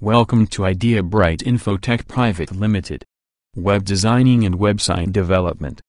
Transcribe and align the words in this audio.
Welcome 0.00 0.46
to 0.48 0.64
Idea 0.64 1.02
Bright 1.02 1.40
Infotech 1.40 2.06
Private 2.06 2.54
Limited. 2.54 3.04
Web 3.56 3.84
designing 3.84 4.44
and 4.44 4.54
website 4.54 5.12
development. 5.12 5.80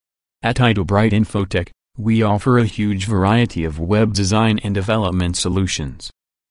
At 0.41 0.59
Idea 0.59 0.83
Bright 0.83 1.11
Infotech, 1.11 1.69
we 1.95 2.23
offer 2.23 2.57
a 2.57 2.65
huge 2.65 3.05
variety 3.05 3.63
of 3.63 3.77
web 3.77 4.15
design 4.15 4.57
and 4.63 4.73
development 4.73 5.37
solutions. 5.37 6.09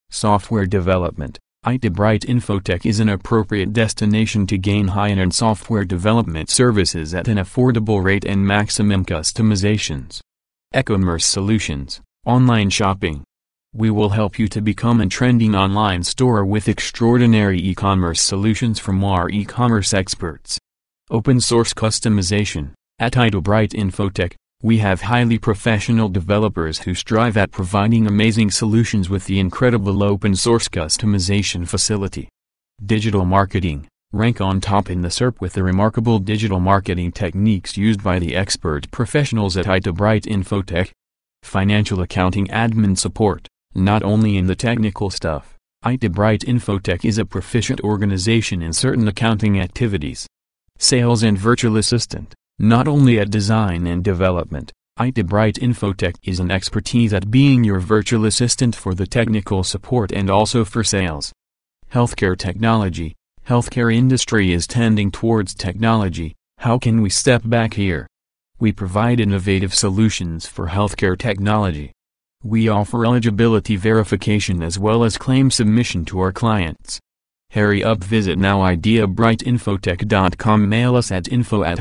Software 0.08 0.66
development. 0.66 1.40
Idea 1.66 1.90
Bright 1.90 2.22
Infotech 2.22 2.86
is 2.86 3.00
an 3.00 3.08
appropriate 3.08 3.72
destination 3.72 4.46
to 4.46 4.56
gain 4.56 4.86
high-end 4.86 5.34
software 5.34 5.84
development 5.84 6.50
services 6.50 7.12
at 7.12 7.26
an 7.26 7.38
affordable 7.38 8.04
rate 8.04 8.24
and 8.24 8.46
maximum 8.46 9.04
customizations. 9.04 10.20
E-commerce 10.72 11.26
solutions, 11.26 12.00
online 12.24 12.70
shopping, 12.70 13.24
we 13.74 13.90
will 13.90 14.08
help 14.10 14.38
you 14.38 14.48
to 14.48 14.62
become 14.62 15.00
a 15.00 15.06
trending 15.06 15.54
online 15.54 16.02
store 16.02 16.44
with 16.44 16.68
extraordinary 16.68 17.60
e-commerce 17.60 18.22
solutions 18.22 18.78
from 18.78 19.04
our 19.04 19.28
e-commerce 19.28 19.92
experts. 19.92 20.58
Open 21.10 21.40
source 21.40 21.74
customization. 21.74 22.70
At 22.98 23.12
Bright 23.42 23.72
Infotech, 23.72 24.34
we 24.62 24.78
have 24.78 25.02
highly 25.02 25.38
professional 25.38 26.08
developers 26.08 26.80
who 26.80 26.94
strive 26.94 27.36
at 27.36 27.50
providing 27.50 28.06
amazing 28.06 28.50
solutions 28.50 29.10
with 29.10 29.26
the 29.26 29.38
incredible 29.38 30.02
open 30.02 30.34
source 30.34 30.68
customization 30.68 31.68
facility. 31.68 32.28
Digital 32.84 33.24
marketing. 33.24 33.86
Rank 34.12 34.40
on 34.40 34.60
top 34.60 34.88
in 34.88 35.02
the 35.02 35.08
SERP 35.08 35.40
with 35.40 35.52
the 35.52 35.62
remarkable 35.62 36.18
digital 36.18 36.58
marketing 36.58 37.12
techniques 37.12 37.76
used 37.76 38.02
by 38.02 38.18
the 38.18 38.34
expert 38.34 38.90
professionals 38.90 39.58
at 39.58 39.66
Bright 39.94 40.24
Infotech. 40.24 40.90
Financial 41.42 42.00
accounting 42.00 42.46
admin 42.46 42.96
support. 42.96 43.47
Not 43.78 44.02
only 44.02 44.36
in 44.36 44.48
the 44.48 44.56
technical 44.56 45.08
stuff, 45.08 45.54
Idea 45.86 46.10
Bright 46.10 46.40
Infotech 46.40 47.04
is 47.04 47.16
a 47.16 47.24
proficient 47.24 47.80
organization 47.82 48.60
in 48.60 48.72
certain 48.72 49.06
accounting 49.06 49.60
activities. 49.60 50.26
Sales 50.78 51.22
and 51.22 51.38
virtual 51.38 51.76
assistant, 51.76 52.34
not 52.58 52.88
only 52.88 53.20
at 53.20 53.30
design 53.30 53.86
and 53.86 54.02
development, 54.02 54.72
Idea 54.98 55.22
Bright 55.22 55.60
Infotech 55.60 56.16
is 56.24 56.40
an 56.40 56.50
expertise 56.50 57.12
at 57.12 57.30
being 57.30 57.62
your 57.62 57.78
virtual 57.78 58.24
assistant 58.24 58.74
for 58.74 58.94
the 58.94 59.06
technical 59.06 59.62
support 59.62 60.10
and 60.10 60.28
also 60.28 60.64
for 60.64 60.82
sales. 60.82 61.32
Healthcare 61.92 62.36
technology, 62.36 63.14
healthcare 63.46 63.94
industry 63.94 64.52
is 64.52 64.66
tending 64.66 65.12
towards 65.12 65.54
technology, 65.54 66.34
how 66.58 66.78
can 66.80 67.00
we 67.00 67.10
step 67.10 67.42
back 67.44 67.74
here? 67.74 68.08
We 68.58 68.72
provide 68.72 69.20
innovative 69.20 69.72
solutions 69.72 70.48
for 70.48 70.66
healthcare 70.66 71.16
technology. 71.16 71.92
We 72.44 72.68
offer 72.68 73.04
eligibility 73.04 73.74
verification 73.74 74.62
as 74.62 74.78
well 74.78 75.02
as 75.02 75.18
claim 75.18 75.50
submission 75.50 76.04
to 76.06 76.20
our 76.20 76.32
clients. 76.32 77.00
Hurry 77.50 77.82
up 77.82 78.04
visit 78.04 78.38
now 78.38 78.60
ideabrightinfotech.com 78.60 80.68
mail 80.68 80.94
us 80.96 81.10
at 81.10 81.26
info 81.28 81.64
at 81.64 81.78